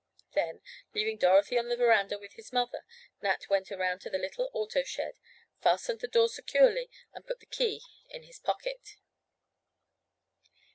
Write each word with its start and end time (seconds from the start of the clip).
Then, 0.33 0.61
leaving 0.95 1.17
Dorothy 1.19 1.59
on 1.59 1.67
the 1.67 1.75
veranda 1.77 2.17
with 2.17 2.33
his 2.33 2.51
mother, 2.51 2.85
Nat 3.21 3.47
went 3.51 3.71
around 3.71 3.99
to 3.99 4.09
the 4.09 4.17
little 4.17 4.49
auto 4.51 4.81
shed, 4.81 5.19
fastened 5.61 5.99
the 5.99 6.07
door 6.07 6.27
securely 6.27 6.89
and 7.13 7.23
put 7.27 7.39
the 7.39 7.45
key 7.45 7.83
into 8.09 8.25
his 8.25 8.39
pocket. 8.39 8.97